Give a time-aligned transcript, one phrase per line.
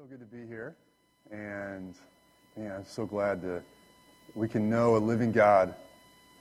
[0.00, 0.74] so good to be here.
[1.30, 1.94] And
[2.56, 3.62] man, I'm so glad that
[4.34, 5.74] we can know a living God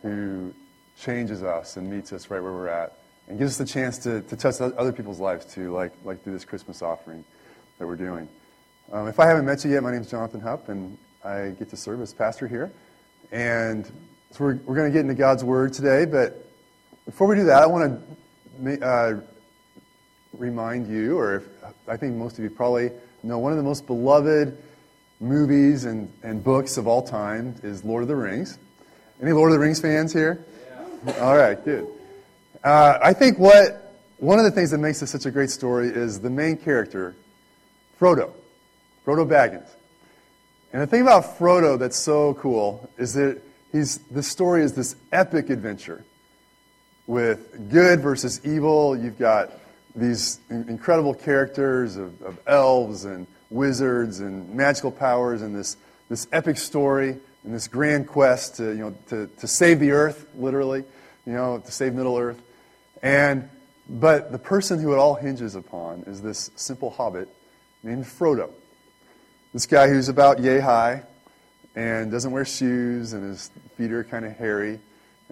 [0.02, 0.54] who
[0.98, 2.94] changes us and meets us right where we're at
[3.28, 6.32] and gives us the chance to, to touch other people's lives too, like, like through
[6.32, 7.26] this Christmas offering
[7.80, 8.30] that we're doing.
[8.94, 11.70] Um, if I haven't met you yet, my name is Jonathan Hupp, and I get
[11.72, 12.72] to serve as pastor here.
[13.34, 13.86] And
[14.32, 16.46] so we're, we're going to get into God's Word today, but
[17.04, 18.02] before we do that, I want
[18.64, 19.20] to uh,
[20.32, 21.44] remind you, or if,
[21.90, 22.92] I think most of you probably
[23.24, 24.58] know one of the most beloved
[25.20, 28.58] movies and, and books of all time is Lord of the Rings.
[29.22, 30.46] Any Lord of the Rings fans here?
[31.06, 31.20] Yeah.
[31.20, 31.88] All right, good.
[32.64, 35.88] Uh, I think what one of the things that makes this such a great story
[35.88, 37.16] is the main character,
[38.00, 38.32] Frodo,
[39.06, 39.68] Frodo Baggins.
[40.72, 44.96] And the thing about Frodo that's so cool is that he's the story is this
[45.12, 46.04] epic adventure
[47.08, 48.96] with good versus evil.
[48.96, 49.52] You've got
[49.96, 55.78] these incredible characters of, of, elves and wizards and magical powers and this,
[56.10, 60.28] this epic story and this grand quest to, you know, to, to save the earth,
[60.36, 60.84] literally,
[61.26, 62.40] you know, to save Middle Earth.
[63.02, 63.50] And,
[63.90, 67.28] but the person who it all hinges upon is this simple hobbit
[67.84, 68.52] named Frodo.
[69.54, 71.04] This guy who's about yay high
[71.76, 74.80] and doesn't wear shoes and his feet are kind of hairy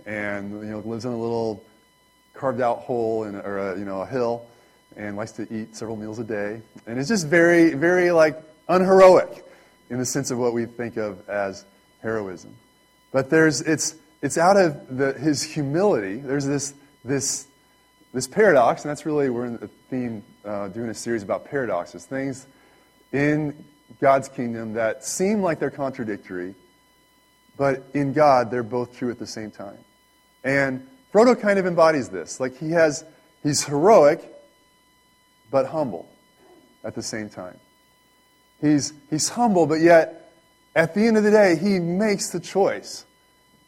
[0.05, 1.63] and you know lives in a little
[2.37, 4.45] carved out hole in, or a, you know, a hill
[4.95, 6.61] and likes to eat several meals a day.
[6.85, 9.45] And it's just very, very like unheroic
[9.89, 11.65] in the sense of what we think of as
[12.01, 12.55] heroism.
[13.11, 16.17] But there's, it's, it's out of the, his humility.
[16.17, 16.73] There's this,
[17.05, 17.47] this,
[18.13, 22.05] this paradox, and that's really, we're in the theme, uh, doing a series about paradoxes,
[22.05, 22.47] things
[23.11, 23.65] in
[24.01, 26.55] God's kingdom that seem like they're contradictory,
[27.55, 29.77] but in God, they're both true at the same time.
[30.43, 32.39] And Frodo kind of embodies this.
[32.39, 33.03] Like he has,
[33.41, 34.23] he's heroic,
[35.49, 36.07] but humble
[36.83, 37.57] at the same time.
[38.61, 40.31] He's, he's humble, but yet,
[40.75, 43.03] at the end of the day, he makes the choice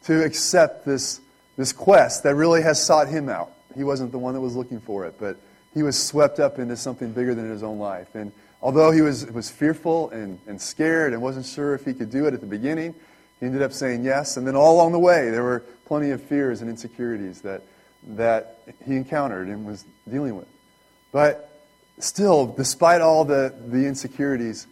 [0.04, 1.20] to accept this,
[1.56, 3.50] this quest that really has sought him out.
[3.74, 5.36] He wasn't the one that was looking for it, but
[5.74, 8.14] he was swept up into something bigger than his own life.
[8.14, 8.30] And
[8.62, 12.26] although he was, was fearful and, and scared and wasn't sure if he could do
[12.26, 12.94] it at the beginning,
[13.40, 14.36] he ended up saying yes.
[14.36, 17.62] And then all along the way, there were plenty of fears and insecurities that,
[18.08, 20.46] that he encountered and was dealing with.
[21.10, 21.50] But
[21.98, 24.66] still, despite all the, the insecurities,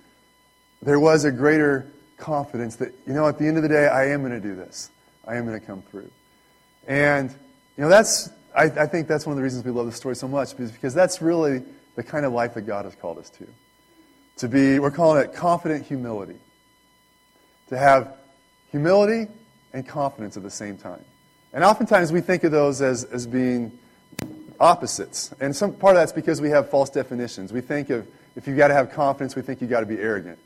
[0.83, 4.11] there was a greater confidence that, you know, at the end of the day, I
[4.11, 4.91] am going to do this.
[5.27, 6.11] I am going to come through.
[6.87, 7.31] And,
[7.77, 10.17] you know, that's, I, I think that's one of the reasons we love the story
[10.17, 11.63] so much, because that's really
[11.97, 13.47] the kind of life that God has called us to.
[14.39, 16.37] To be, we're calling it confident humility.
[17.69, 18.18] To have
[18.71, 19.31] humility
[19.73, 21.05] and confidence at the same time.
[21.53, 23.79] And oftentimes we think of those as, as being
[24.61, 25.33] opposites.
[25.41, 27.53] And some part of that's because we have false definitions.
[27.53, 28.07] We think of
[28.37, 30.39] if you've got to have confidence, we think you've got to be arrogant.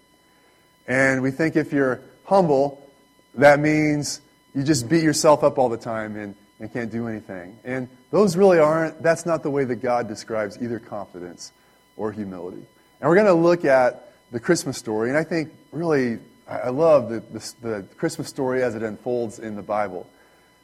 [0.86, 2.88] And we think if you're humble,
[3.34, 4.20] that means
[4.54, 7.58] you just beat yourself up all the time and, and can't do anything.
[7.64, 11.52] And those really aren't, that's not the way that God describes either confidence
[11.96, 12.64] or humility.
[13.00, 15.08] And we're going to look at the Christmas story.
[15.08, 19.56] And I think really, I love the, the, the Christmas story as it unfolds in
[19.56, 20.08] the Bible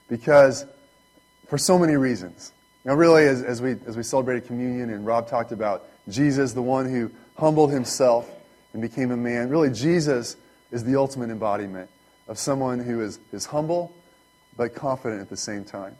[0.08, 0.66] because
[1.48, 2.52] for so many reasons.
[2.84, 6.62] Now, really, as, as, we, as we celebrated communion and Rob talked about Jesus, the
[6.62, 8.30] one who humbled himself
[8.72, 10.36] and became a man, really, Jesus
[10.70, 11.90] is the ultimate embodiment
[12.28, 13.92] of someone who is, is humble
[14.56, 15.96] but confident at the same time.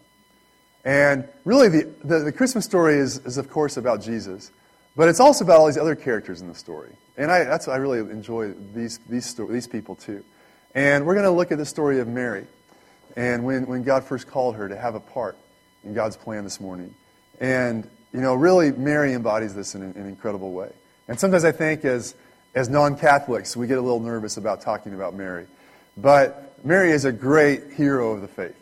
[0.85, 4.51] And really, the, the, the, Christmas story is, is, of course, about Jesus,
[4.99, 6.91] but it's also about all these other characters in the story.
[7.17, 10.25] And I, that's I really enjoy these, these, these people, too.
[10.75, 12.47] And we're going to look at the story of Mary
[13.17, 15.37] and when, when God first called her to have a part
[15.85, 16.93] in God's plan this morning.
[17.39, 20.73] And, you know, really, Mary embodies this in an, an incredible way.
[21.07, 22.17] And sometimes I think as,
[22.57, 25.47] as non Catholics, we get a little nervous about talking about Mary.
[25.97, 28.57] But Mary is a great hero of the faith.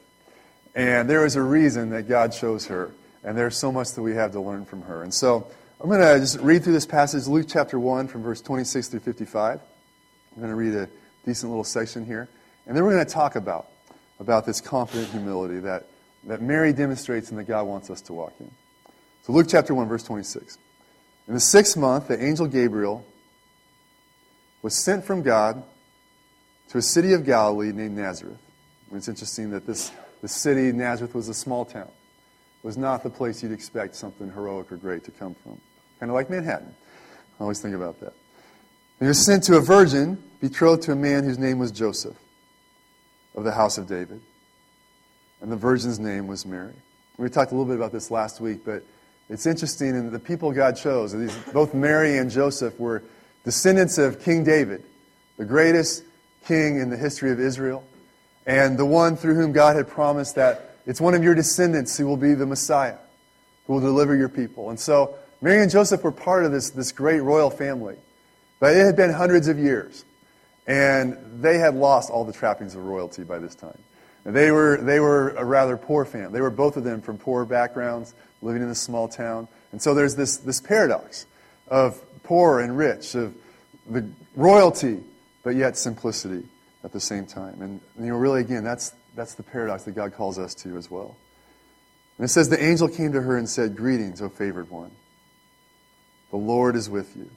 [0.74, 2.92] And there is a reason that God chose her.
[3.24, 5.02] And there's so much that we have to learn from her.
[5.02, 5.46] And so
[5.80, 9.00] I'm going to just read through this passage, Luke chapter 1, from verse 26 through
[9.00, 9.60] 55.
[9.60, 10.88] I'm going to read a
[11.24, 12.28] decent little section here.
[12.66, 13.68] And then we're going to talk about,
[14.18, 15.86] about this confident humility that
[16.26, 18.50] that Mary demonstrates and that God wants us to walk in.
[19.22, 20.58] So, Luke chapter 1, verse 26.
[21.28, 23.04] In the sixth month, the angel Gabriel
[24.62, 25.62] was sent from God
[26.68, 28.38] to a city of Galilee named Nazareth.
[28.90, 29.90] And it's interesting that this,
[30.22, 31.90] this city, Nazareth, was a small town.
[32.66, 35.60] Was not the place you'd expect something heroic or great to come from.
[36.00, 36.74] Kind of like Manhattan.
[37.38, 38.12] I always think about that.
[38.98, 42.16] he was sent to a virgin betrothed to a man whose name was Joseph
[43.36, 44.20] of the house of David
[45.40, 46.74] and the virgin's name was Mary.
[47.18, 48.82] We talked a little bit about this last week, but
[49.28, 53.04] it's interesting, and the people God chose, these, both Mary and Joseph were
[53.44, 54.82] descendants of King David,
[55.36, 56.02] the greatest
[56.46, 57.84] king in the history of Israel,
[58.44, 62.06] and the one through whom God had promised that it's one of your descendants who
[62.06, 62.96] will be the Messiah,
[63.66, 64.70] who will deliver your people.
[64.70, 67.96] And so Mary and Joseph were part of this, this great royal family.
[68.58, 70.04] But it had been hundreds of years,
[70.66, 73.78] and they had lost all the trappings of royalty by this time.
[74.24, 76.32] And they were, they were a rather poor family.
[76.32, 79.46] They were both of them from poor backgrounds, living in a small town.
[79.72, 81.26] And so there's this, this paradox
[81.68, 83.34] of poor and rich, of
[83.88, 85.00] the royalty,
[85.42, 86.44] but yet simplicity
[86.82, 87.60] at the same time.
[87.60, 90.90] And, you know, really, again, that's, that's the paradox that God calls us to as
[90.90, 91.16] well.
[92.18, 94.92] And it says, The angel came to her and said, Greetings, O favored one.
[96.30, 97.28] The Lord is with you.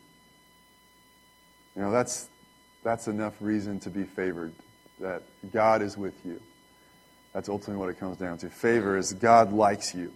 [1.75, 2.27] You know, that's,
[2.83, 4.53] that's enough reason to be favored,
[4.99, 6.41] that God is with you.
[7.33, 8.49] That's ultimately what it comes down to.
[8.49, 10.11] Favor is God likes you,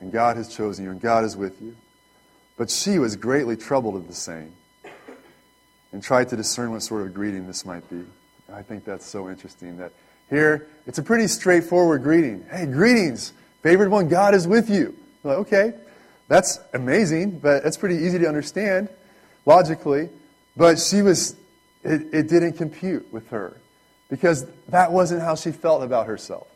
[0.00, 1.76] and God has chosen you, and God is with you.
[2.56, 4.52] But she was greatly troubled at the saying
[5.92, 8.04] and tried to discern what sort of greeting this might be.
[8.52, 9.92] I think that's so interesting that
[10.34, 12.44] here it's a pretty straightforward greeting.
[12.50, 13.32] Hey, greetings,
[13.62, 14.94] favored one, God is with you.
[15.22, 15.74] Like, okay,
[16.28, 18.88] that's amazing, but it's pretty easy to understand
[19.46, 20.10] logically.
[20.56, 21.36] But she was,
[21.82, 23.56] it, it didn't compute with her
[24.10, 26.46] because that wasn't how she felt about herself.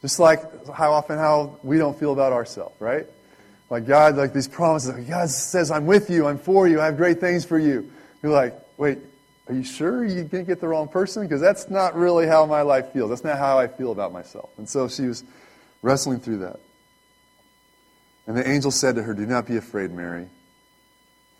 [0.00, 3.06] Just like how often how we don't feel about ourselves, right?
[3.70, 6.86] Like God, like these promises, like God says, I'm with you, I'm for you, I
[6.86, 7.90] have great things for you.
[8.22, 8.98] You're like, wait,
[9.48, 11.22] are you sure you didn't get the wrong person?
[11.22, 13.10] Because that's not really how my life feels.
[13.10, 14.50] That's not how I feel about myself.
[14.56, 15.24] And so she was
[15.82, 16.60] wrestling through that.
[18.26, 20.28] And the angel said to her, Do not be afraid, Mary,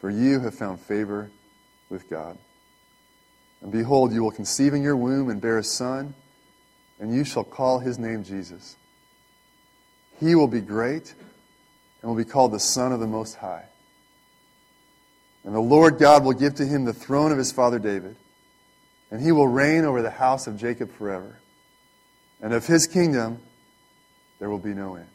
[0.01, 1.31] for you have found favor
[1.89, 2.37] with God.
[3.61, 6.15] And behold, you will conceive in your womb and bear a son
[7.03, 8.77] and you shall call his name Jesus.
[10.21, 11.13] He will be great
[12.01, 13.65] and will be called the Son of the Most High.
[15.45, 18.17] And the Lord God will give to him the throne of his father David,
[19.11, 21.39] and he will reign over the house of Jacob forever.
[22.41, 23.41] And of his kingdom
[24.39, 25.07] there will be no end.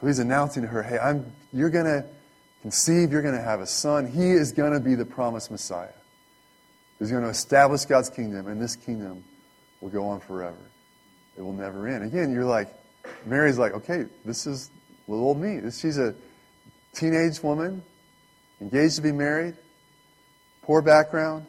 [0.00, 2.04] So he's announcing to her, hey, I'm, you're going to
[2.62, 4.06] conceive, you're going to have a son.
[4.06, 5.88] He is going to be the promised Messiah.
[6.98, 9.24] He's going to establish God's kingdom, and this kingdom
[9.80, 10.56] will go on forever.
[11.36, 12.04] It will never end.
[12.04, 12.68] Again, you're like,
[13.26, 14.70] Mary's like, okay, this is
[15.08, 15.60] little old me.
[15.70, 16.14] She's a
[16.94, 17.82] teenage woman,
[18.60, 19.54] engaged to be married,
[20.62, 21.46] poor background,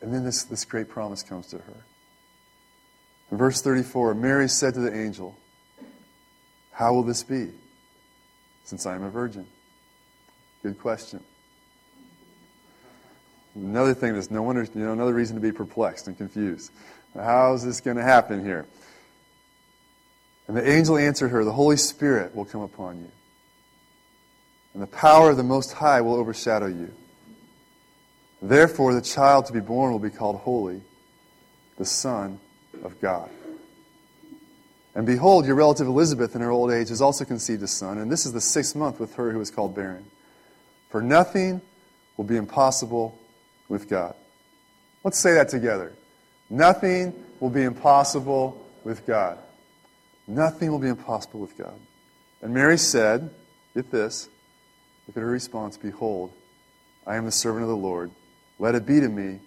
[0.00, 1.84] and then this, this great promise comes to her.
[3.30, 5.36] In verse 34, Mary said to the angel,
[6.72, 7.50] How will this be,
[8.64, 9.46] since I am a virgin?
[10.62, 11.20] Good question.
[13.54, 16.70] Another thing that's no wonder, you know, another reason to be perplexed and confused.
[17.14, 18.66] How is this going to happen here?
[20.48, 23.10] And the angel answered her, The Holy Spirit will come upon you,
[24.74, 26.92] and the power of the Most High will overshadow you.
[28.40, 30.80] Therefore, the child to be born will be called Holy,
[31.78, 32.40] the Son
[32.82, 33.30] of God.
[34.94, 38.10] And behold, your relative Elizabeth in her old age has also conceived a son, and
[38.10, 40.04] this is the sixth month with her who is called barren.
[40.90, 41.62] For nothing
[42.16, 43.18] will be impossible
[43.68, 44.14] with God.
[45.02, 45.92] Let's say that together.
[46.50, 49.38] Nothing will be impossible with God.
[50.26, 51.74] Nothing will be impossible with God.
[52.42, 53.30] And Mary said,
[53.74, 54.28] Get this.
[55.06, 56.32] Look at her response Behold,
[57.06, 58.10] I am the servant of the Lord.
[58.58, 59.40] Let it be to me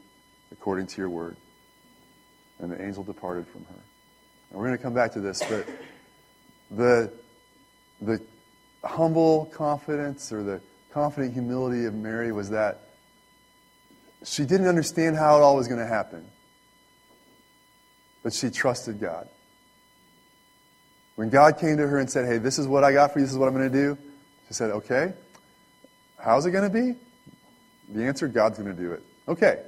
[0.52, 1.38] according to your word.
[2.60, 3.82] And the angel departed from her.
[4.50, 5.68] And we're going to come back to this, but
[6.72, 7.12] the,
[8.02, 8.22] the
[8.84, 12.82] humble confidence or the confident humility of Mary was that
[14.24, 16.26] she didn't understand how it all was going to happen
[18.26, 19.30] but she trusted God.
[21.14, 23.26] When God came to her and said, Hey, this is what I got for you,
[23.26, 23.98] this is what I'm going to do,
[24.48, 25.14] she said, Okay,
[26.26, 26.96] how's it going to be?
[27.94, 29.04] The answer God's going to do it.
[29.28, 29.62] Okay,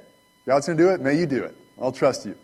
[0.44, 1.56] God's going to do it, may you do it.
[1.80, 2.34] I'll trust you.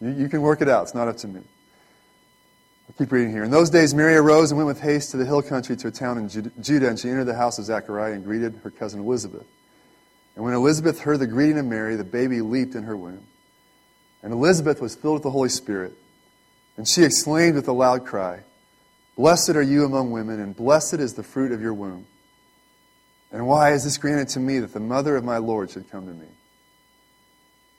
[0.00, 0.10] you.
[0.10, 1.40] You can work it out, it's not up to me.
[1.40, 3.42] I'll keep reading here.
[3.42, 5.90] In those days, Mary arose and went with haste to the hill country to a
[5.90, 6.28] town in
[6.60, 9.46] Judah, and she entered the house of Zechariah and greeted her cousin Elizabeth.
[10.36, 13.24] And when Elizabeth heard the greeting of Mary, the baby leaped in her womb.
[14.22, 15.92] And Elizabeth was filled with the Holy Spirit.
[16.76, 18.40] And she exclaimed with a loud cry,
[19.16, 22.06] Blessed are you among women, and blessed is the fruit of your womb.
[23.32, 26.06] And why is this granted to me that the mother of my Lord should come
[26.06, 26.26] to me?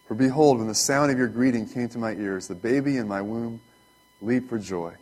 [0.08, 3.08] For behold, when the sound of your greeting came to my ears, the baby in
[3.08, 3.62] my womb
[4.22, 4.94] leaped for joy.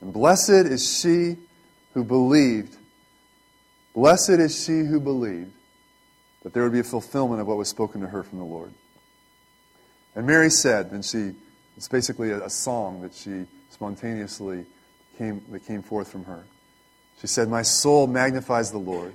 [0.00, 1.36] And blessed is she
[1.94, 2.76] who believed.
[3.94, 5.52] Blessed is she who believed
[6.42, 8.72] that there would be a fulfillment of what was spoken to her from the Lord.
[10.14, 11.32] And Mary said, and she,
[11.76, 14.66] it's basically a, a song that she spontaneously
[15.18, 16.44] came, that came forth from her.
[17.20, 19.14] She said, My soul magnifies the Lord,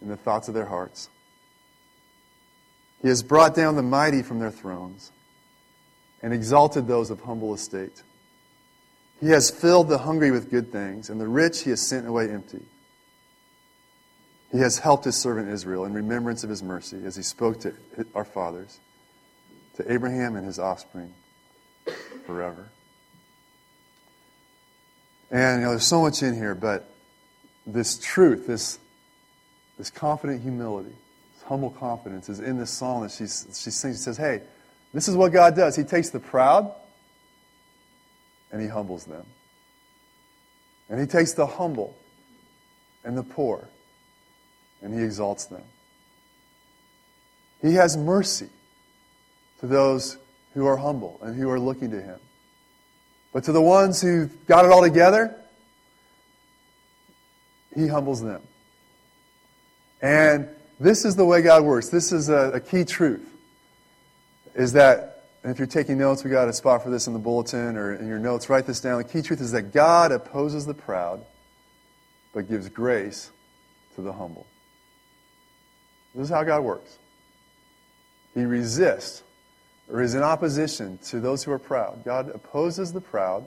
[0.00, 1.08] in the thoughts of their hearts.
[3.02, 5.12] He has brought down the mighty from their thrones
[6.22, 8.02] and exalted those of humble estate.
[9.20, 12.30] He has filled the hungry with good things, and the rich he has sent away
[12.30, 12.62] empty.
[14.52, 17.74] He has helped his servant Israel in remembrance of his mercy as he spoke to
[18.14, 18.78] our fathers,
[19.76, 21.12] to Abraham and his offspring
[22.24, 22.68] forever.
[25.30, 26.88] And you know, there's so much in here, but
[27.66, 28.78] this truth, this,
[29.78, 30.94] this confident humility,
[31.34, 33.96] this humble confidence is in this song that she's, she sings.
[33.96, 34.42] She says, Hey,
[34.92, 35.76] this is what God does.
[35.76, 36.72] He takes the proud
[38.50, 39.26] and he humbles them.
[40.88, 41.96] And he takes the humble
[43.04, 43.68] and the poor
[44.82, 45.62] and he exalts them.
[47.62, 48.48] He has mercy
[49.60, 50.18] to those
[50.54, 52.18] who are humble and who are looking to him.
[53.32, 55.34] But to the ones who've got it all together,
[57.74, 58.40] he humbles them.
[60.02, 60.48] And
[60.78, 61.88] this is the way God works.
[61.88, 63.26] This is a, a key truth.
[64.54, 67.18] Is that, and if you're taking notes, we got a spot for this in the
[67.18, 68.48] bulletin or in your notes.
[68.48, 68.98] Write this down.
[68.98, 71.24] The key truth is that God opposes the proud,
[72.32, 73.30] but gives grace
[73.94, 74.46] to the humble.
[76.14, 76.98] This is how God works.
[78.34, 79.22] He resists
[79.90, 82.04] or is in opposition to those who are proud.
[82.04, 83.46] God opposes the proud,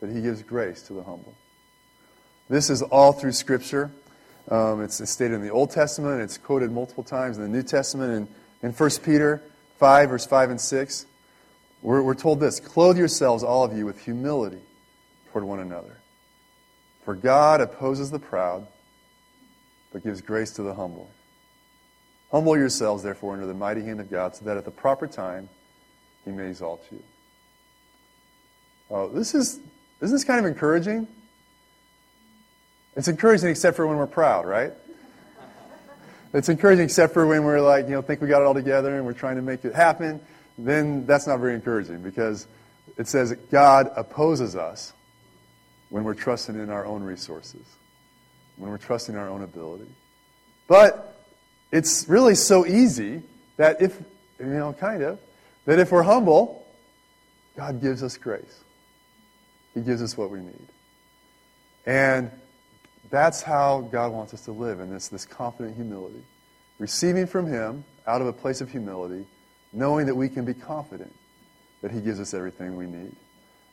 [0.00, 1.34] but he gives grace to the humble.
[2.48, 3.90] This is all through Scripture.
[4.50, 6.20] Um, it's, stated in the Old Testament.
[6.20, 8.28] It's quoted multiple times in the New Testament.
[8.62, 9.42] In, in 1 Peter
[9.78, 11.06] 5, verse 5 and 6,
[11.80, 14.60] we're, we're told this Clothe yourselves, all of you, with humility
[15.30, 15.96] toward one another.
[17.04, 18.66] For God opposes the proud,
[19.92, 21.10] but gives grace to the humble.
[22.30, 25.48] Humble yourselves, therefore, under the mighty hand of God, so that at the proper time
[26.24, 27.02] he may exalt you.
[28.90, 29.60] Oh, this is,
[30.00, 31.06] isn't this kind of encouraging?
[32.96, 34.72] It's encouraging except for when we're proud, right?
[36.34, 38.96] It's encouraging except for when we're like, you know, think we got it all together
[38.96, 40.20] and we're trying to make it happen.
[40.58, 42.46] Then that's not very encouraging because
[42.96, 44.92] it says God opposes us
[45.90, 47.66] when we're trusting in our own resources,
[48.56, 49.88] when we're trusting our own ability.
[50.68, 51.18] But
[51.70, 53.22] it's really so easy
[53.56, 53.98] that if,
[54.38, 55.18] you know, kind of,
[55.66, 56.66] that if we're humble,
[57.56, 58.60] God gives us grace.
[59.74, 60.66] He gives us what we need.
[61.84, 62.30] And
[63.12, 66.24] that's how God wants us to live in this, this confident humility.
[66.78, 69.26] Receiving from Him out of a place of humility,
[69.70, 71.14] knowing that we can be confident
[71.82, 73.14] that He gives us everything we need.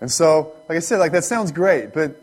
[0.01, 2.21] And so, like I said, like that sounds great, but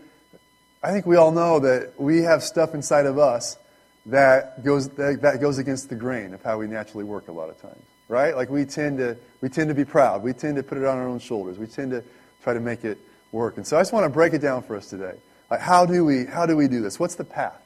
[0.82, 3.56] I think we all know that we have stuff inside of us
[4.04, 7.48] that goes, that, that goes against the grain of how we naturally work a lot
[7.48, 8.36] of times, right?
[8.36, 10.22] Like we tend, to, we tend to be proud.
[10.22, 11.58] We tend to put it on our own shoulders.
[11.58, 12.04] We tend to
[12.42, 12.98] try to make it
[13.32, 13.56] work.
[13.56, 15.14] And so I just want to break it down for us today.
[15.50, 16.98] Like how do we, how do, we do this?
[16.98, 17.60] What's the path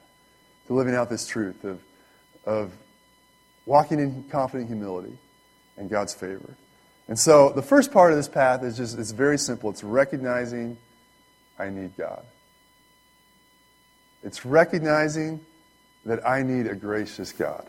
[0.67, 1.81] to living out this truth of,
[2.45, 2.71] of
[3.65, 5.17] walking in confident humility
[5.77, 6.55] and God's favor?
[7.07, 9.69] And so the first part of this path is just, it's very simple.
[9.69, 10.77] It's recognizing
[11.57, 12.23] I need God.
[14.23, 15.41] It's recognizing
[16.05, 17.67] that I need a gracious God.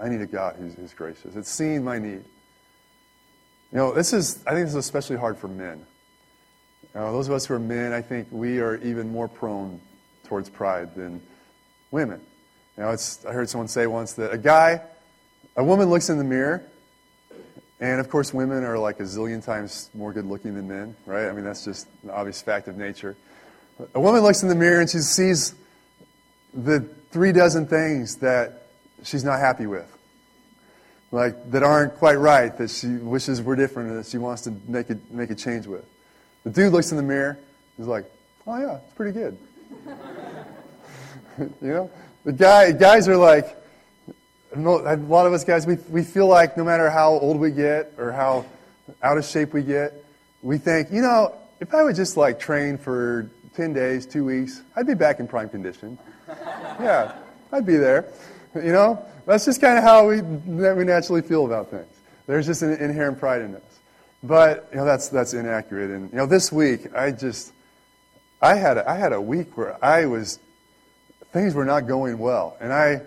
[0.00, 1.34] I need a God who's, who's gracious.
[1.34, 2.24] It's seeing my need.
[3.72, 5.84] You know, this is, I think this is especially hard for men.
[6.94, 9.80] You know, those of us who are men, I think we are even more prone
[10.24, 11.20] towards pride than
[11.90, 12.20] women.
[12.76, 12.96] You know,
[13.28, 14.80] I heard someone say once that a guy,
[15.56, 16.62] a woman looks in the mirror,
[17.80, 21.28] and of course, women are like a zillion times more good looking than men, right?
[21.28, 23.16] I mean, that's just an obvious fact of nature.
[23.94, 25.54] A woman looks in the mirror and she sees
[26.52, 26.80] the
[27.10, 28.62] three dozen things that
[29.04, 29.92] she's not happy with.
[31.10, 34.54] Like, that aren't quite right, that she wishes were different, and that she wants to
[34.66, 35.86] make, it, make a change with.
[36.44, 37.38] The dude looks in the mirror,
[37.76, 38.04] he's like,
[38.46, 39.36] oh yeah, it's pretty good.
[41.38, 41.90] you know?
[42.24, 43.56] The guy, guys are like,
[44.54, 47.92] a lot of us guys, we, we feel like no matter how old we get
[47.98, 48.46] or how
[49.02, 49.92] out of shape we get,
[50.42, 54.62] we think, you know, if I would just like train for 10 days, two weeks,
[54.76, 55.98] I'd be back in prime condition.
[56.80, 57.12] yeah,
[57.52, 58.12] I'd be there.
[58.54, 61.92] You know, that's just kind of how we, we naturally feel about things.
[62.26, 63.77] There's just an inherent pride in us.
[64.22, 65.90] But, you know, that's, that's inaccurate.
[65.90, 67.52] And, you know, this week, I just,
[68.42, 70.38] I had, a, I had a week where I was,
[71.32, 72.56] things were not going well.
[72.60, 73.02] And I,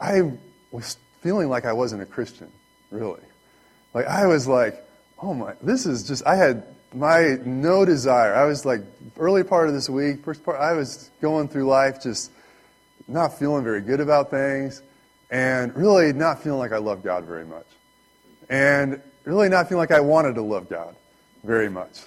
[0.00, 0.32] I
[0.70, 2.50] was feeling like I wasn't a Christian,
[2.90, 3.22] really.
[3.92, 4.84] Like, I was like,
[5.20, 8.34] oh my, this is just, I had my no desire.
[8.34, 8.82] I was like,
[9.18, 12.30] early part of this week, first part, I was going through life just
[13.08, 14.82] not feeling very good about things
[15.30, 17.66] and really not feeling like I loved God very much.
[18.48, 20.94] And really not feeling like I wanted to love God
[21.42, 22.00] very much.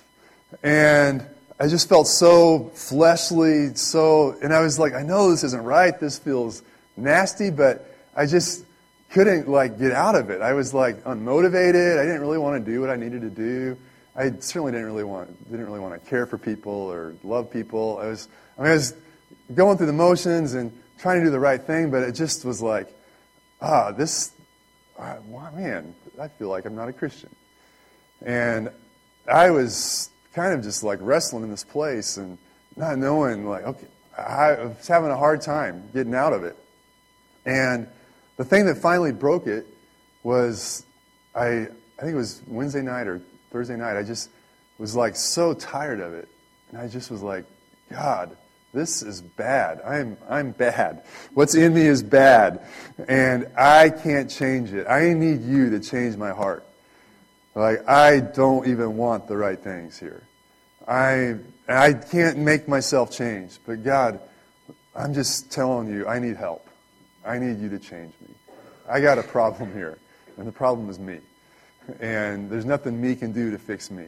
[0.63, 1.25] And
[1.59, 5.99] I just felt so fleshly, so, and I was like, I know this isn't right.
[5.99, 6.61] This feels
[6.95, 8.63] nasty, but I just
[9.09, 10.41] couldn't like get out of it.
[10.41, 11.99] I was like unmotivated.
[11.99, 13.77] I didn't really want to do what I needed to do.
[14.15, 17.99] I certainly didn't really want didn't really want to care for people or love people.
[18.01, 18.95] I was I mean I was
[19.53, 22.61] going through the motions and trying to do the right thing, but it just was
[22.61, 22.87] like,
[23.61, 24.31] ah, this,
[24.99, 25.17] ah,
[25.55, 27.29] man, I feel like I'm not a Christian.
[28.25, 28.69] And
[29.31, 32.37] I was kind of just like wrestling in this place and
[32.75, 33.87] not knowing, like, okay,
[34.17, 36.55] I was having a hard time getting out of it.
[37.45, 37.87] And
[38.37, 39.65] the thing that finally broke it
[40.23, 40.85] was
[41.37, 43.95] I, I think it was Wednesday night or Thursday night.
[43.95, 44.29] I just
[44.79, 46.27] was like so tired of it.
[46.69, 47.45] And I just was like,
[47.91, 48.35] God,
[48.77, 49.81] this is bad.
[49.81, 51.01] I'm, I'm bad.
[51.33, 52.61] What's in me is bad.
[53.07, 54.85] And I can't change it.
[54.87, 56.63] I need you to change my heart.
[57.55, 60.21] Like, I don't even want the right things here.
[60.87, 63.57] I, I can't make myself change.
[63.65, 64.19] But God,
[64.95, 66.67] I'm just telling you, I need help.
[67.25, 68.35] I need you to change me.
[68.87, 69.97] I got a problem here.
[70.37, 71.17] And the problem is me.
[71.99, 74.05] And there's nothing me can do to fix me.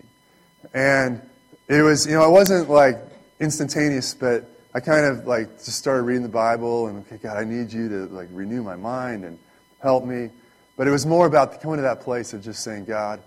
[0.76, 1.22] And
[1.68, 2.98] it was, you know, it wasn't like
[3.40, 7.44] instantaneous, but I kind of like just started reading the Bible and okay, God, I
[7.44, 9.40] need you to like renew my mind and
[9.82, 10.30] help me.
[10.78, 13.22] But it was more about coming to that place of just saying, God,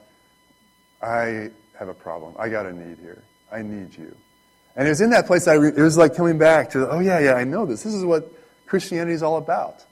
[1.03, 2.35] I have a problem.
[2.39, 3.23] I got a need here.
[3.51, 4.15] I need you.
[4.77, 7.01] And it was in that place I re- it was like coming back to, oh
[7.01, 7.83] yeah, yeah, I know this.
[7.83, 8.33] This is what
[8.67, 9.85] Christianity is all about.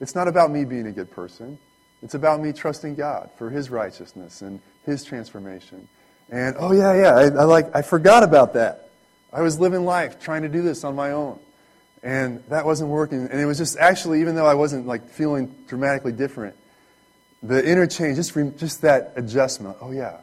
[0.00, 1.58] It's not about me being a good person.
[2.02, 5.86] It's about me trusting God for His righteousness and His transformation.
[6.30, 8.87] And oh yeah, yeah, I, I like I forgot about that.
[9.32, 11.38] I was living life trying to do this on my own.
[12.02, 13.28] And that wasn't working.
[13.30, 16.54] And it was just actually, even though I wasn't like feeling dramatically different,
[17.42, 19.76] the interchange, just, just that adjustment.
[19.80, 20.18] Oh, yeah,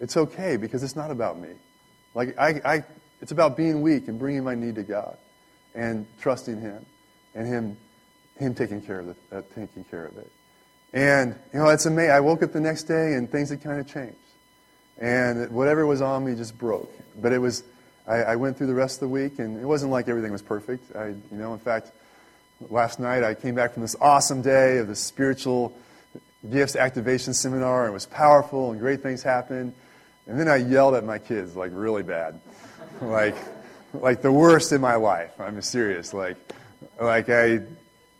[0.00, 1.50] it's okay because it's not about me.
[2.14, 2.84] Like, I, I,
[3.20, 5.16] it's about being weak and bringing my need to God
[5.74, 6.84] and trusting Him
[7.34, 7.76] and Him,
[8.38, 10.30] him taking, care of the, uh, taking care of it.
[10.92, 12.10] And, you know, it's amazing.
[12.10, 14.16] I woke up the next day and things had kind of changed.
[14.98, 16.92] And whatever was on me just broke.
[17.20, 17.64] But it was,
[18.06, 20.42] I, I, went through the rest of the week, and it wasn't like everything was
[20.42, 20.94] perfect.
[20.96, 21.92] I, you know, in fact,
[22.70, 25.76] last night I came back from this awesome day of the spiritual
[26.50, 29.74] gifts activation seminar, and it was powerful, and great things happened.
[30.26, 32.40] And then I yelled at my kids like really bad,
[33.00, 33.36] like,
[33.94, 35.32] like the worst in my life.
[35.40, 36.12] I'm serious.
[36.12, 36.36] Like,
[37.00, 37.60] like I,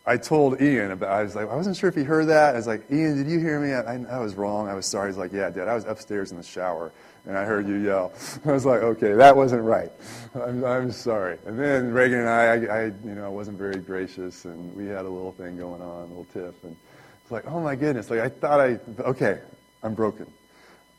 [0.07, 1.11] I told Ian about.
[1.11, 2.55] I was like, I wasn't sure if he heard that.
[2.55, 3.73] I was like, Ian, did you hear me?
[3.73, 4.69] I, I, I was wrong.
[4.69, 5.11] I was sorry.
[5.11, 5.69] He's like, Yeah, Dad.
[5.69, 6.93] I was upstairs in the shower
[7.27, 8.13] and I heard you yell.
[8.45, 9.91] I was like, okay, that wasn't right.
[10.35, 11.39] I'm, I'm sorry.
[11.47, 14.87] And then Reagan and I, I, I, you know, I wasn't very gracious, and we
[14.87, 16.77] had a little thing going on, a little tiff, and
[17.23, 19.41] it's like, oh my goodness, like I thought I, okay,
[19.83, 20.27] I'm broken.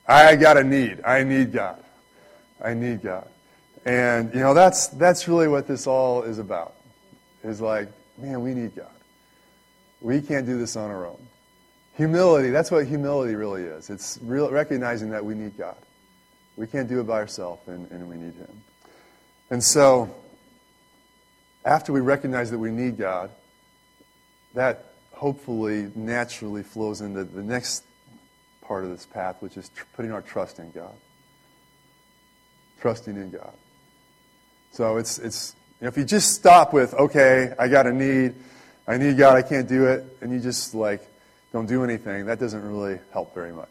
[0.07, 1.01] I got a need.
[1.05, 1.81] I need God.
[2.63, 3.27] I need God.
[3.85, 6.75] And you know, that's that's really what this all is about.
[7.43, 8.87] Is like, man, we need God.
[10.01, 11.19] We can't do this on our own.
[11.95, 13.89] Humility, that's what humility really is.
[13.89, 15.75] It's real, recognizing that we need God.
[16.55, 18.61] We can't do it by ourselves, and, and we need Him.
[19.49, 20.13] And so,
[21.65, 23.29] after we recognize that we need God,
[24.53, 27.83] that hopefully naturally flows into the next
[28.61, 30.93] part of this path, which is tr- putting our trust in God.
[32.81, 33.53] Trusting in God.
[34.71, 38.35] So it's, it's you know, if you just stop with, okay, I got a need,
[38.87, 41.01] I need God, I can't do it, and you just like
[41.51, 43.69] don't do anything, that doesn't really help very much.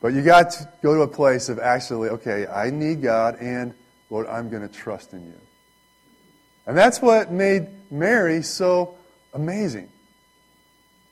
[0.00, 3.74] But you got to go to a place of actually, okay, I need God, and
[4.10, 5.40] Lord, I'm going to trust in you.
[6.66, 8.94] And that's what made Mary so
[9.34, 9.88] amazing.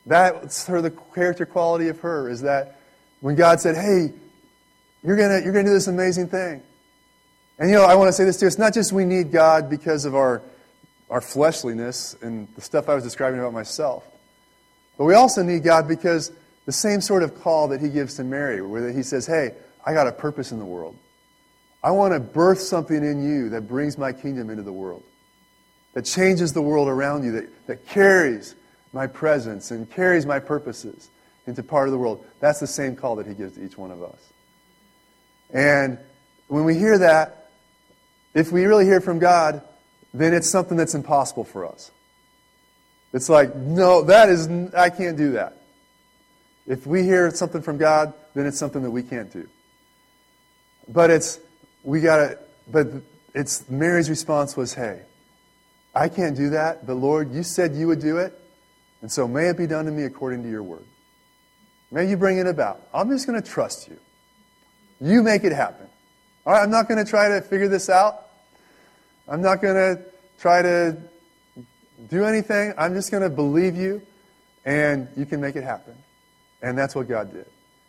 [0.05, 2.79] That's her the character quality of her is that
[3.21, 4.13] when God said, "Hey,
[5.03, 6.63] you're gonna you're gonna do this amazing thing,"
[7.59, 8.47] and you know I want to say this too.
[8.47, 10.43] It's not just we need God because of our
[11.11, 14.07] our fleshliness and the stuff I was describing about myself,
[14.97, 16.31] but we also need God because
[16.67, 19.95] the same sort of call that he gives to Mary, where he says, Hey, I
[19.95, 20.97] got a purpose in the world.
[21.83, 25.05] I want to birth something in you that brings my kingdom into the world,
[25.95, 28.57] that changes the world around you, that, that carries
[28.93, 31.11] my presence and carries my purposes
[31.47, 32.25] into part of the world.
[32.41, 34.19] That's the same call that he gives to each one of us.
[35.53, 35.99] And
[36.49, 37.51] when we hear that,
[38.35, 39.63] if we really hear from God,
[40.13, 41.91] then it's something that's impossible for us.
[43.13, 45.56] It's like, no, that is, I can't do that.
[46.67, 49.49] If we hear something from God, then it's something that we can't do.
[50.89, 51.39] But it's,
[51.83, 52.89] we gotta, but
[53.35, 55.03] it's, Mary's response was, hey,
[55.95, 58.39] I can't do that, but Lord, you said you would do it,
[59.01, 60.85] and so may it be done to me according to your word.
[61.91, 62.83] May you bring it about.
[62.93, 63.99] I'm just going to trust you.
[65.01, 65.87] You make it happen.
[66.45, 68.27] All right, I'm not going to try to figure this out.
[69.29, 70.03] I'm not going to
[70.39, 70.97] try to
[72.09, 72.75] do anything.
[72.77, 74.03] I'm just going to believe you,
[74.65, 75.95] and you can make it happen.
[76.67, 77.47] And that's what God did.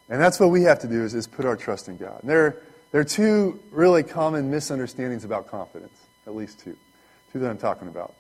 [0.08, 2.20] And that's what we have to do is, is put our trust in God.
[2.24, 2.62] there,
[2.92, 6.78] there are two really common misunderstandings about confidence, at least two.
[7.34, 8.14] Two that I'm talking about.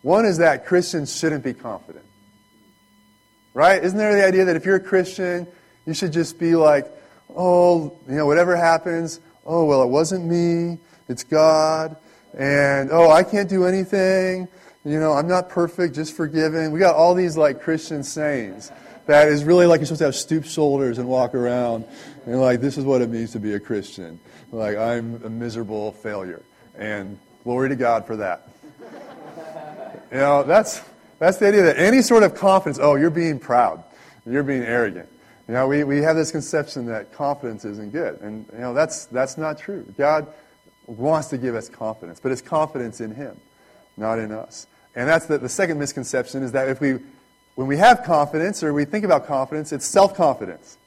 [0.00, 2.06] One is that Christians shouldn't be confident.
[3.52, 3.84] Right?
[3.84, 5.46] Isn't there the idea that if you're a Christian,
[5.84, 6.90] you should just be like,
[7.36, 11.94] oh, you know, whatever happens, oh, well, it wasn't me, it's God,
[12.38, 14.48] and oh, I can't do anything,
[14.82, 16.72] you know, I'm not perfect, just forgiven.
[16.72, 18.72] We got all these like Christian sayings
[19.06, 21.84] that is really like you're supposed to have stoop shoulders and walk around
[22.26, 24.20] and like this is what it means to be a Christian.
[24.52, 26.42] Like I'm a miserable failure.
[26.76, 28.48] And glory to God for that.
[30.10, 30.82] You know, that's
[31.20, 33.84] that's the idea that any sort of confidence, oh, you're being proud.
[34.26, 35.08] You're being arrogant.
[35.46, 38.20] You know, we, we have this conception that confidence isn't good.
[38.20, 39.84] And, you know, that's, that's not true.
[39.98, 40.28] God
[40.86, 43.38] wants to give us confidence, but it's confidence in Him,
[43.96, 44.66] not in us.
[44.94, 47.00] And that's the, the second misconception is that if we,
[47.60, 50.78] when we have confidence or we think about confidence, it's self confidence.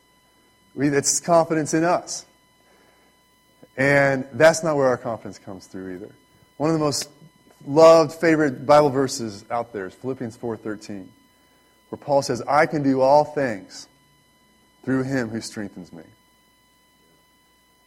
[0.75, 2.25] It's confidence in us.
[3.77, 6.09] And that's not where our confidence comes through either.
[6.57, 7.09] One of the most
[7.67, 11.09] loved favorite Bible verses out there is Philippians 4:13,
[11.89, 13.87] where Paul says, "I can do all things
[14.83, 16.05] through him who strengthens me."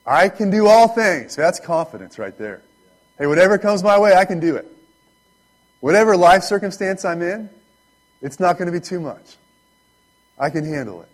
[0.06, 1.34] I can do all things.
[1.34, 2.62] That's confidence right there.
[3.18, 4.70] Hey, whatever comes my way, I can do it.
[5.80, 7.50] Whatever life circumstance I'm in,
[8.22, 9.36] it's not going to be too much.
[10.38, 11.08] I can handle it.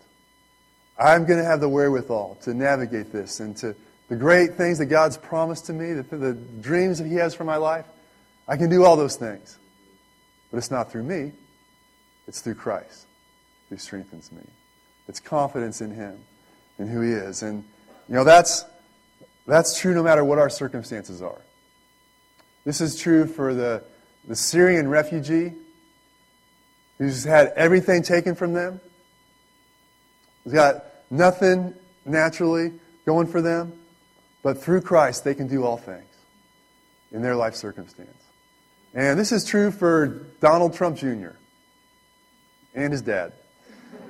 [0.98, 3.74] I'm going to have the wherewithal to navigate this and to
[4.08, 7.44] the great things that God's promised to me, the, the dreams that He has for
[7.44, 7.86] my life.
[8.46, 9.58] I can do all those things.
[10.50, 11.32] But it's not through me,
[12.28, 13.06] it's through Christ
[13.70, 14.42] who strengthens me.
[15.08, 16.18] It's confidence in Him
[16.78, 17.42] and who He is.
[17.42, 17.64] And,
[18.08, 18.64] you know, that's,
[19.46, 21.40] that's true no matter what our circumstances are.
[22.64, 23.82] This is true for the,
[24.28, 25.52] the Syrian refugee
[27.02, 28.80] who's had everything taken from them.
[30.44, 32.72] He's got nothing naturally
[33.04, 33.72] going for them,
[34.44, 36.06] but through Christ they can do all things
[37.10, 38.22] in their life circumstance.
[38.94, 41.30] And this is true for Donald Trump Jr.
[42.72, 43.32] and his dad.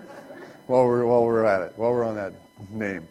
[0.67, 2.35] while, we're, while we're at it, while we're on that
[2.69, 3.09] name.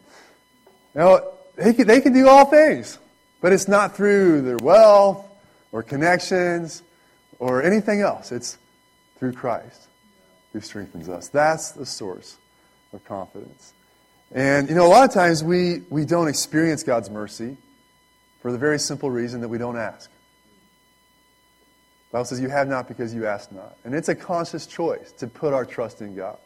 [0.93, 1.21] Now,
[1.55, 2.99] they can, they can do all things,
[3.41, 5.25] but it's not through their wealth
[5.71, 6.83] or connections
[7.39, 8.31] or anything else.
[8.31, 8.59] It's
[9.21, 9.87] through Christ
[10.51, 11.29] who strengthens us.
[11.29, 12.37] That's the source
[12.91, 13.71] of confidence.
[14.31, 17.55] And, you know, a lot of times we, we don't experience God's mercy
[18.41, 20.09] for the very simple reason that we don't ask.
[22.09, 23.77] The Bible says, You have not because you ask not.
[23.85, 26.37] And it's a conscious choice to put our trust in God.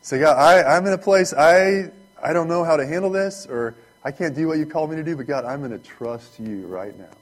[0.00, 1.90] Say, God, I, I'm in a place, I,
[2.22, 4.96] I don't know how to handle this, or I can't do what you called me
[4.96, 7.12] to do, but God, I'm going to trust you right now.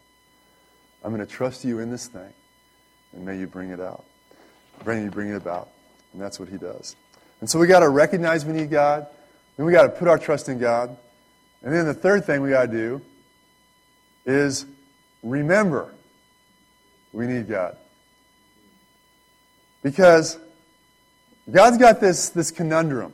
[1.03, 2.33] I'm going to trust you in this thing,
[3.13, 4.05] and may you bring it out.
[4.87, 5.69] You bring it about.
[6.13, 6.97] And that's what he does.
[7.41, 9.07] And so we got to recognize we need God.
[9.57, 10.97] Then we got to put our trust in God.
[11.63, 13.03] And then the third thing we got to do
[14.27, 14.67] is
[15.23, 15.93] remember
[17.13, 17.77] we need God.
[19.83, 20.39] Because
[21.51, 23.13] God's got this, this conundrum.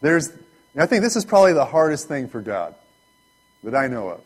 [0.00, 0.30] There's,
[0.76, 2.74] I think this is probably the hardest thing for God
[3.62, 4.20] that I know of.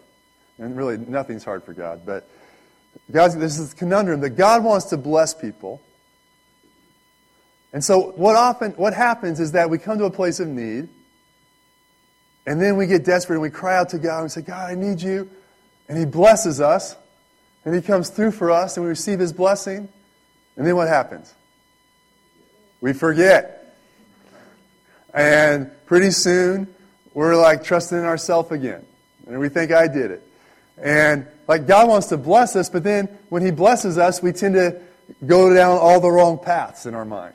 [0.58, 2.02] And really, nothing's hard for God.
[2.06, 2.28] But
[3.10, 5.80] God's, this is a conundrum that God wants to bless people.
[7.72, 10.88] And so what often what happens is that we come to a place of need,
[12.46, 14.70] and then we get desperate and we cry out to God and we say, God,
[14.70, 15.28] I need you.
[15.88, 16.96] And He blesses us.
[17.64, 19.88] And He comes through for us and we receive His blessing.
[20.56, 21.34] And then what happens?
[22.80, 23.76] We forget.
[25.12, 26.72] And pretty soon,
[27.14, 28.84] we're like trusting in ourselves again.
[29.26, 30.25] And we think I did it.
[30.78, 34.54] And like God wants to bless us, but then when He blesses us, we tend
[34.54, 34.80] to
[35.26, 37.34] go down all the wrong paths in our mind.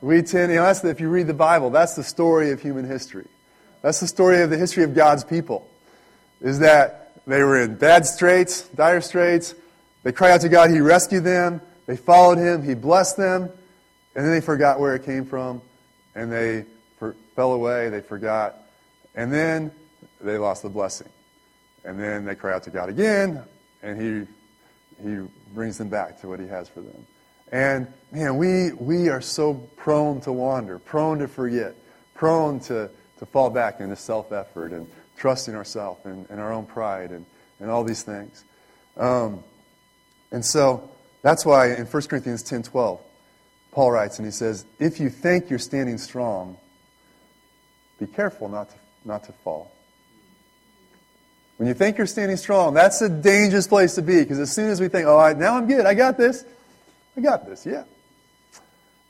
[0.00, 2.60] We tend, you know, that's the, if you read the Bible, that's the story of
[2.60, 3.26] human history.
[3.82, 5.66] That's the story of the history of God's people.
[6.40, 9.54] Is that they were in bad straits, dire straits,
[10.06, 10.70] they cried out to God.
[10.70, 11.60] He rescued them.
[11.86, 12.62] They followed him.
[12.62, 13.50] He blessed them.
[14.14, 15.60] And then they forgot where it came from.
[16.14, 16.64] And they
[17.00, 17.88] for, fell away.
[17.88, 18.56] They forgot.
[19.16, 19.72] And then
[20.20, 21.08] they lost the blessing.
[21.86, 23.42] And then they cry out to God again.
[23.82, 24.26] And he
[25.02, 25.18] he
[25.54, 27.06] brings them back to what he has for them.
[27.52, 31.74] And man, we, we are so prone to wander, prone to forget,
[32.14, 36.66] prone to, to fall back into self effort and trusting ourselves and, and, our own
[36.66, 37.24] pride and,
[37.60, 38.44] and all these things.
[38.96, 39.42] Um,
[40.32, 40.90] and so
[41.22, 43.00] that's why in 1 Corinthians 10 12,
[43.72, 46.56] Paul writes, and he says, If you think you're standing strong,
[48.00, 49.70] be careful not to, not to fall.
[51.56, 54.70] When you think you're standing strong, that's a dangerous place to be because as soon
[54.70, 56.44] as we think, oh, I, now I'm good, I got this,
[57.16, 57.84] I got this, yeah.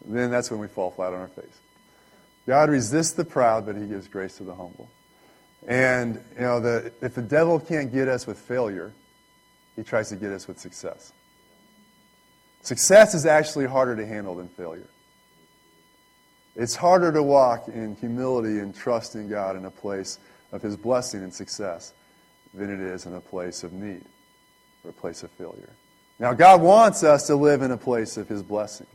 [0.05, 1.61] Then that's when we fall flat on our face.
[2.47, 4.89] God resists the proud, but he gives grace to the humble.
[5.67, 8.93] And, you know, the, if the devil can't get us with failure,
[9.75, 11.13] he tries to get us with success.
[12.63, 14.87] Success is actually harder to handle than failure.
[16.55, 20.19] It's harder to walk in humility and trust in God in a place
[20.53, 21.93] of His blessing and success
[22.57, 24.05] than it is in a place of need
[24.83, 25.71] or a place of failure.
[26.19, 28.87] Now, God wants us to live in a place of His blessing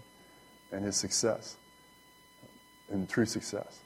[0.71, 1.56] and His success
[2.89, 3.80] and true success.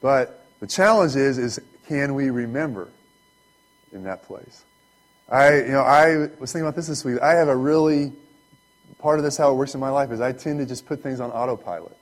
[0.00, 2.88] But the challenge is, is can we remember
[3.92, 4.64] in that place?
[5.30, 7.20] I, you know, I was thinking about this this week.
[7.20, 8.12] I have a really
[8.98, 11.02] part of this, how it works in my life, is I tend to just put
[11.02, 11.96] things on autopilot.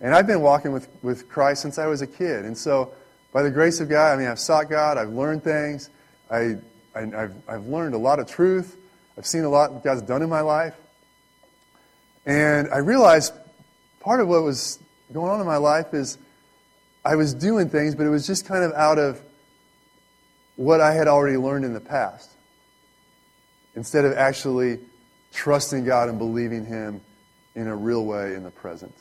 [0.00, 2.44] And I've been walking with, with Christ since I was a kid.
[2.44, 2.92] And so,
[3.32, 5.90] by the grace of God, I mean, I've sought God, I've learned things,
[6.30, 6.56] I,
[6.94, 8.76] I, have I've learned a lot of truth,
[9.16, 10.74] I've seen a lot God's done in my life.
[12.26, 13.32] And I realized
[14.00, 14.78] part of what was
[15.12, 16.18] going on in my life is
[17.04, 19.20] I was doing things, but it was just kind of out of
[20.56, 22.30] what I had already learned in the past
[23.74, 24.78] instead of actually
[25.32, 27.00] trusting God and believing Him
[27.54, 28.94] in a real way in the present.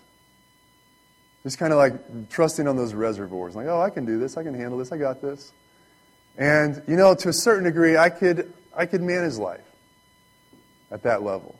[1.44, 3.56] Just kind of like trusting on those reservoirs.
[3.56, 4.38] Like, oh, I can do this.
[4.38, 4.92] I can handle this.
[4.92, 5.54] I got this.
[6.38, 9.62] And, you know, to a certain degree, I could, I could manage life
[10.92, 11.58] at that level.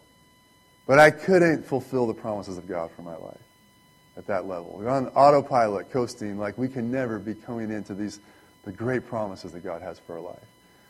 [0.86, 3.38] But I couldn't fulfill the promises of God for my life
[4.18, 4.76] at that level.
[4.78, 8.20] We're on autopilot, coasting, like we can never be coming into these
[8.64, 10.48] the great promises that God has for our life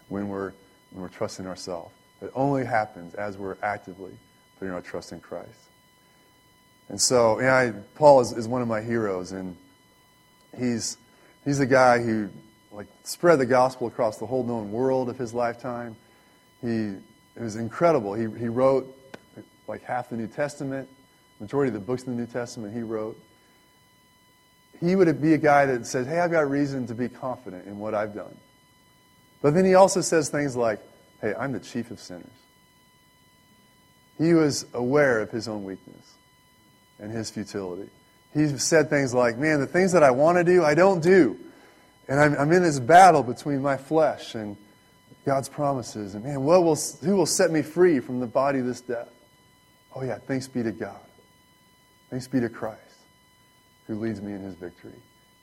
[0.07, 0.51] when we're,
[0.91, 1.93] when we're trusting ourselves.
[2.21, 4.11] It only happens as we're actively
[4.57, 5.68] putting our trust in Christ.
[6.89, 9.55] And so, yeah, I, Paul is, is one of my heroes, and
[10.57, 10.97] he's,
[11.45, 12.29] he's the guy who
[12.71, 15.95] like spread the gospel across the whole known world of his lifetime.
[16.61, 16.95] He
[17.39, 18.13] it was incredible.
[18.13, 18.93] He, he wrote
[19.67, 20.89] like half the New Testament,
[21.39, 23.17] majority of the books in the New Testament he wrote.
[24.81, 27.79] He would be a guy that says, Hey, I've got reason to be confident in
[27.79, 28.35] what I've done.
[29.41, 30.79] But then he also says things like,
[31.21, 32.27] Hey, I'm the chief of sinners.
[34.17, 36.15] He was aware of his own weakness
[36.99, 37.89] and his futility.
[38.33, 41.37] He said things like, Man, the things that I want to do, I don't do.
[42.07, 44.57] And I'm, I'm in this battle between my flesh and
[45.25, 46.15] God's promises.
[46.15, 49.09] And man, what will, who will set me free from the body of this death?
[49.95, 50.99] Oh, yeah, thanks be to God.
[52.09, 52.79] Thanks be to Christ
[53.89, 54.93] who leads me in his victory.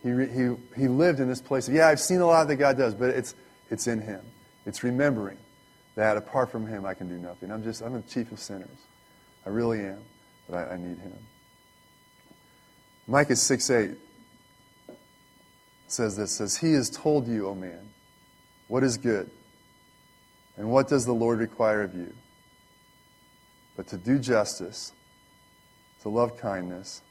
[0.05, 1.67] He, he, he lived in this place.
[1.67, 3.35] Of, yeah, I've seen a lot that God does, but it's,
[3.71, 4.21] it's in him.
[4.65, 5.37] It's remembering
[5.97, 7.51] that apart from him, I can do nothing.
[7.51, 8.79] I'm just, I'm the chief of sinners.
[9.45, 9.99] I really am,
[10.49, 11.13] but I, I need him.
[13.07, 13.91] Micah 6 8
[15.87, 17.89] says this says, He has told you, O man,
[18.69, 19.31] what is good,
[20.57, 22.13] and what does the Lord require of you?
[23.77, 24.93] But to do justice,
[26.03, 27.03] to love kindness,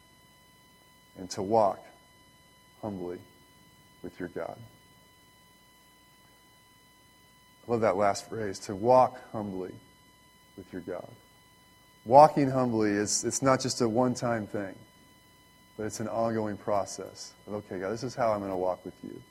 [1.18, 1.80] and to walk
[2.82, 3.20] humbly
[4.04, 4.58] with your God.
[7.68, 9.72] I love that last phrase to walk humbly
[10.58, 11.08] with your God.
[12.06, 14.76] Walking humbly is it's not just a one time thing,
[15.78, 18.84] but it's an ongoing process of, okay, God, this is how I'm going to walk
[18.86, 19.22] with you.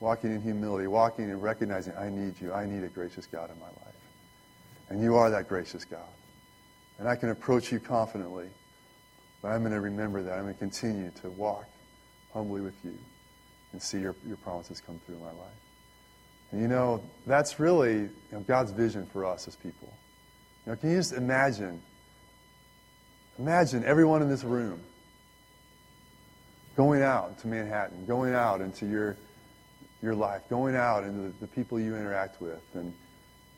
[0.00, 2.52] Walking in humility, walking and recognizing I need you.
[2.52, 3.94] I need a gracious God in my life.
[4.88, 6.00] And you are that gracious God.
[6.98, 8.48] And I can approach you confidently,
[9.42, 10.34] but I'm going to remember that.
[10.34, 11.66] I'm going to continue to walk
[12.32, 12.96] humbly with you
[13.72, 15.58] and see your, your promises come through in my life.
[16.52, 19.92] And you know, that's really you know, God's vision for us as people.
[20.64, 21.82] You know, can you just imagine?
[23.38, 24.80] Imagine everyone in this room
[26.78, 29.16] going out to Manhattan, going out into your,
[30.00, 32.94] your life, going out into the, the people you interact with and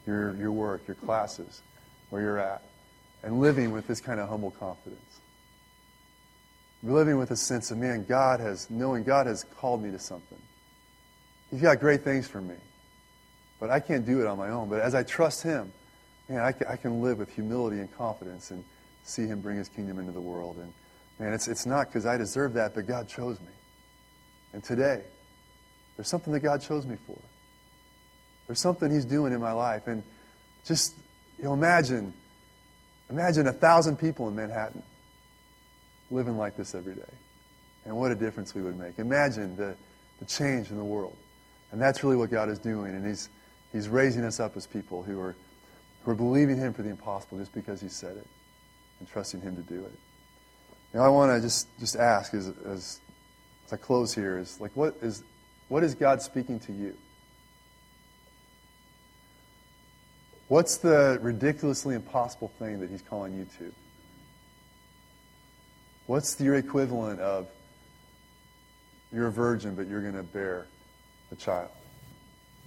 [0.07, 1.61] your, your work, your classes,
[2.09, 2.63] where you're at,
[3.23, 5.21] and living with this kind of humble confidence.
[6.83, 10.39] Living with a sense of, man, God has, knowing God has called me to something.
[11.51, 12.57] He's got great things for me.
[13.61, 14.71] But I can't do it on my own.
[14.71, 15.71] But as I trust Him,
[16.31, 18.65] man, I can, I can live with humility and confidence and
[19.05, 20.57] see Him bring His kingdom into the world.
[20.57, 20.73] And
[21.21, 23.53] man, it's, it's not because I deserve that, but God chose me.
[24.53, 25.03] And today,
[25.97, 27.19] there's something that God chose me for.
[28.47, 29.87] There's something He's doing in my life.
[29.87, 30.03] And
[30.65, 30.95] just
[31.39, 32.13] You know, imagine,
[33.11, 34.83] imagine a thousand people in Manhattan
[36.11, 37.03] living like this every day.
[37.85, 38.99] And what a difference we would make.
[38.99, 39.77] Imagine the,
[40.19, 41.17] the change in the world.
[41.71, 42.95] And that's really what God is doing.
[42.95, 43.29] And He's,
[43.73, 45.37] he's raising us up as people who are,
[46.03, 48.27] who are believing Him for the impossible just because He said it
[48.99, 49.93] and trusting Him to do it.
[50.95, 53.01] I want to just, just ask as, as,
[53.67, 55.23] as I close here is like, what is,
[55.69, 56.97] what is God speaking to you?
[60.49, 63.73] What's the ridiculously impossible thing that He's calling you to?
[66.07, 67.47] What's your equivalent of
[69.13, 70.67] you're a virgin, but you're going to bear
[71.31, 71.71] a child?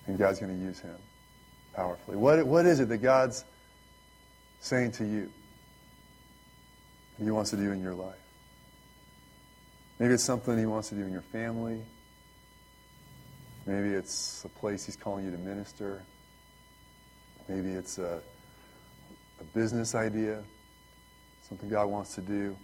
[0.08, 0.96] And God's going to use him
[1.74, 2.16] powerfully.
[2.16, 3.44] What, what is it that God's
[4.62, 5.30] saying to you
[7.26, 8.16] He wants to do in your life?
[10.00, 11.82] Maybe it's something He wants to do in your family.
[13.66, 16.02] Maybe it's a place He's calling you to minister.
[17.48, 18.22] Maybe it's a,
[19.40, 20.42] a business idea,
[21.48, 22.56] something God wants to do,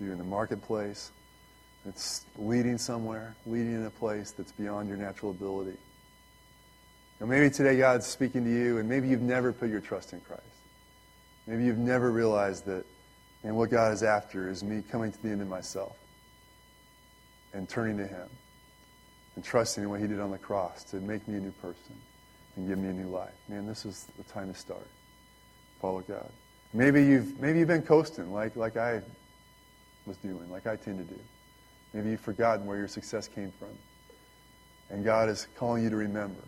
[0.00, 1.12] do in the marketplace.
[1.86, 5.76] It's leading somewhere, leading in a place that's beyond your natural ability.
[7.20, 10.20] Or maybe today God's speaking to you, and maybe you've never put your trust in
[10.20, 10.42] Christ.
[11.46, 12.84] Maybe you've never realized that,
[13.44, 15.96] and what God is after is me coming to the end of myself
[17.52, 18.28] and turning to Him
[19.36, 21.94] and trusting in what He did on the cross to make me a new person
[22.56, 23.34] and give me a new life.
[23.48, 24.86] Man, this is the time to start.
[25.80, 26.28] Follow God.
[26.74, 29.00] Maybe you've maybe you've been coasting like like I
[30.06, 31.20] was doing, like I tend to do.
[31.94, 33.68] Maybe you've forgotten where your success came from.
[34.90, 36.42] And God is calling you to remember,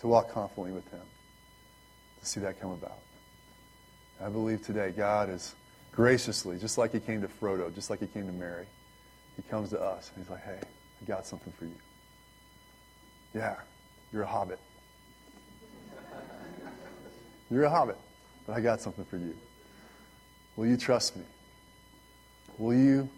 [0.00, 1.00] to walk confidently with Him,
[2.20, 2.98] to see that come about.
[4.22, 5.54] I believe today God is
[5.92, 8.66] graciously, just like He came to Frodo, just like He came to Mary,
[9.36, 11.76] He comes to us and He's like, hey, I got something for you.
[13.34, 13.56] Yeah,
[14.12, 14.58] you're a hobbit.
[17.50, 17.98] You're a hobbit,
[18.46, 19.34] but I got something for you.
[20.56, 21.24] Will you trust me?
[22.58, 23.08] Will you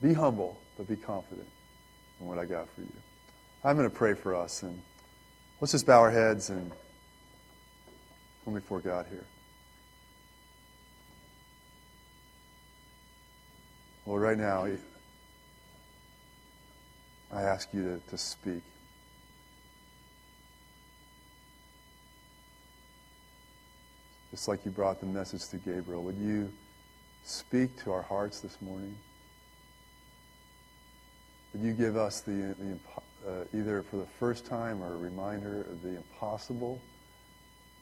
[0.00, 1.48] be humble, but be confident
[2.20, 2.92] in what I got for you?
[3.64, 4.80] I'm going to pray for us, and
[5.60, 6.70] let's just bow our heads and
[8.44, 9.24] come before God here.
[14.06, 14.66] Lord, right now,
[17.32, 18.62] I ask you to, to speak.
[24.30, 26.52] Just like you brought the message to Gabriel, would you
[27.24, 28.94] speak to our hearts this morning?
[31.54, 32.78] Would you give us the, the
[33.26, 36.80] uh, either for the first time or a reminder of the impossible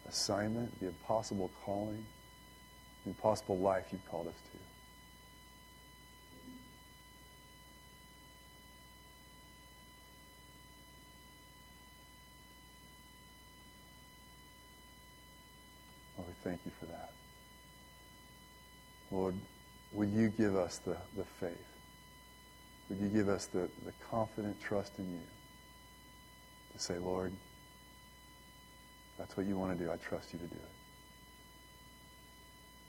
[0.09, 2.05] assignment, the impossible calling,
[3.05, 4.59] the impossible life you've called us to?
[16.19, 17.11] Lord, we thank you for that.
[19.11, 19.35] Lord,
[19.93, 21.57] would you give us the, the faith?
[22.89, 25.21] Would you give us the, the confident trust in you
[26.73, 27.33] to say, Lord,
[29.23, 29.89] that's what you want to do.
[29.89, 30.71] I trust you to do it.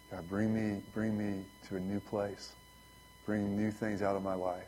[0.10, 2.54] God, bring me, bring me to a new place.
[3.28, 4.66] Bring new things out of my life.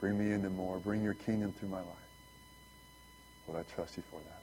[0.00, 0.78] Bring me into more.
[0.78, 1.86] Bring your kingdom through my life.
[3.46, 4.42] Lord, I trust you for that.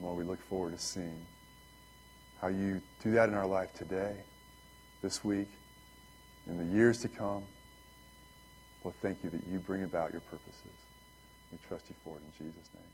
[0.00, 1.26] Lord, we look forward to seeing
[2.40, 4.14] how you do that in our life today,
[5.02, 5.48] this week,
[6.46, 7.42] in the years to come.
[8.84, 10.54] Well, thank you that you bring about your purposes.
[11.50, 12.84] We trust you for it in Jesus' name.